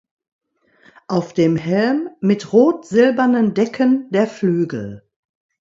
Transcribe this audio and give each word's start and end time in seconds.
Auf 1.07 1.31
dem 1.33 1.57
Helm 1.57 2.09
mit 2.21 2.53
rot-silbernen 2.53 3.53
Decken 3.53 4.09
der 4.09 4.25
Flügel. 4.25 5.03